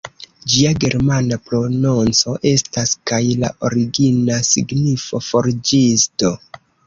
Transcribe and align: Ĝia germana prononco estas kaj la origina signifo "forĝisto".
Ĝia 0.51 0.69
germana 0.83 1.37
prononco 1.49 2.33
estas 2.53 2.95
kaj 3.11 3.21
la 3.43 3.51
origina 3.71 4.39
signifo 4.49 5.23
"forĝisto". 5.29 6.33